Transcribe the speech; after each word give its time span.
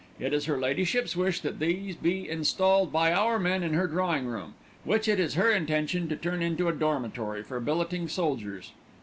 It 0.19 0.33
is 0.33 0.45
her 0.45 0.57
Ladyship's 0.59 1.15
wish 1.15 1.41
that 1.41 1.59
these 1.59 1.95
be 1.95 2.27
installed 2.27 2.91
by 2.91 3.13
our 3.13 3.37
men 3.37 3.61
in 3.61 3.75
her 3.75 3.85
drawing 3.85 4.25
room, 4.25 4.55
which 4.83 5.07
it 5.07 5.19
is 5.19 5.35
her 5.35 5.51
intention 5.51 6.09
to 6.09 6.15
turn 6.15 6.41
into 6.41 6.67
a 6.67 6.73
dormitory 6.73 7.43
for 7.43 7.59
billeting 7.59 8.07
soldiers. 8.07 8.71